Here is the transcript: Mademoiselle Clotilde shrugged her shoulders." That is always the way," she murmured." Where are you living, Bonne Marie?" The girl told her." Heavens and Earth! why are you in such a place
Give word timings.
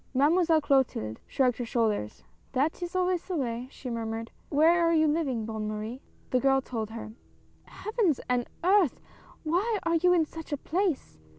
Mademoiselle 0.15 0.61
Clotilde 0.61 1.19
shrugged 1.27 1.57
her 1.59 1.63
shoulders." 1.65 2.23
That 2.53 2.81
is 2.81 2.95
always 2.95 3.23
the 3.25 3.35
way," 3.37 3.67
she 3.69 3.87
murmured." 3.91 4.31
Where 4.49 4.83
are 4.83 4.91
you 4.93 5.05
living, 5.07 5.45
Bonne 5.45 5.67
Marie?" 5.67 6.01
The 6.31 6.39
girl 6.39 6.59
told 6.59 6.89
her." 6.89 7.11
Heavens 7.65 8.19
and 8.27 8.49
Earth! 8.63 8.99
why 9.43 9.77
are 9.83 9.97
you 9.97 10.11
in 10.11 10.25
such 10.25 10.51
a 10.51 10.57
place 10.57 11.19